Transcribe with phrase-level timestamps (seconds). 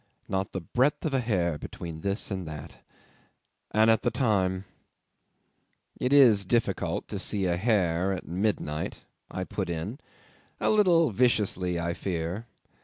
[0.27, 2.77] "Not the breadth of a hair between this and that.
[3.69, 4.65] And at the time..."
[6.01, 9.99] '"It is difficult to see a hair at midnight," I put in,
[10.59, 12.47] a little viciously I fear.